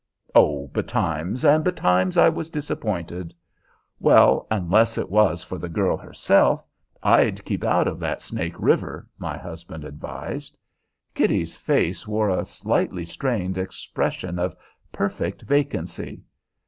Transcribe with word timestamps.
"Oh, 0.33 0.65
betimes; 0.73 1.45
and 1.45 1.63
betimes 1.63 2.17
I 2.17 2.27
was 2.27 2.49
disappointed." 2.49 3.35
"Well, 3.99 4.47
unless 4.49 4.97
it 4.97 5.11
was 5.11 5.43
for 5.43 5.59
the 5.59 5.69
girl 5.69 5.95
herself, 5.95 6.65
I'd 7.03 7.45
keep 7.45 7.63
out 7.63 7.87
of 7.87 7.99
that 7.99 8.23
Snake 8.23 8.55
River," 8.57 9.07
my 9.19 9.37
husband 9.37 9.85
advised. 9.85 10.57
Kitty's 11.13 11.55
face 11.55 12.07
wore 12.07 12.29
a 12.31 12.45
slightly 12.45 13.05
strained 13.05 13.59
expression 13.59 14.39
of 14.39 14.55
perfect 14.91 15.43
vacancy. 15.43 16.23